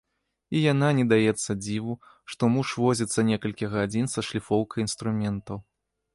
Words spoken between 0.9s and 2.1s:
не даецца дзіву,